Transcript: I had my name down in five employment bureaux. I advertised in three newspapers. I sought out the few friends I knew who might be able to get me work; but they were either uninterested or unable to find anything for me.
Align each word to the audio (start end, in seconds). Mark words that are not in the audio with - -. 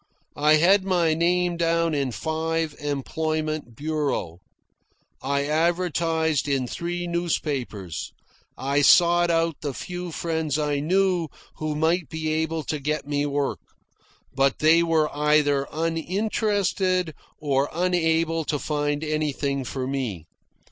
I 0.39 0.53
had 0.55 0.83
my 0.83 1.13
name 1.13 1.57
down 1.57 1.93
in 1.93 2.11
five 2.11 2.73
employment 2.79 3.75
bureaux. 3.75 4.39
I 5.21 5.45
advertised 5.45 6.47
in 6.47 6.65
three 6.65 7.05
newspapers. 7.05 8.11
I 8.57 8.81
sought 8.81 9.29
out 9.29 9.57
the 9.61 9.75
few 9.75 10.11
friends 10.11 10.57
I 10.57 10.79
knew 10.79 11.27
who 11.57 11.75
might 11.75 12.09
be 12.09 12.31
able 12.33 12.63
to 12.63 12.79
get 12.79 13.07
me 13.07 13.27
work; 13.27 13.59
but 14.33 14.57
they 14.57 14.81
were 14.81 15.15
either 15.15 15.67
uninterested 15.71 17.13
or 17.37 17.69
unable 17.71 18.43
to 18.45 18.57
find 18.57 19.03
anything 19.03 19.63
for 19.63 19.85
me. 19.85 20.25